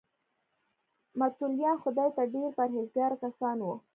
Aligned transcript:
متولیان 1.19 1.75
خدای 1.83 2.09
ته 2.15 2.23
ډېر 2.33 2.49
پرهیزګاره 2.57 3.15
کسان 3.23 3.57
وو. 3.61 3.75